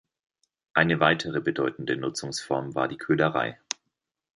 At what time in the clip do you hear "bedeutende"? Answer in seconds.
1.41-1.95